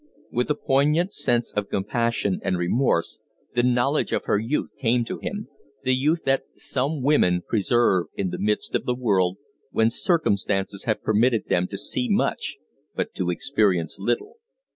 [0.31, 3.19] With a poignant sense of compassion and remorse,
[3.53, 5.47] the knowledge of her youth came to him
[5.83, 9.37] the youth that some women preserve in the midst of the world,
[9.69, 12.55] when circumstances have permitted them to see much
[12.95, 14.37] but to experience little.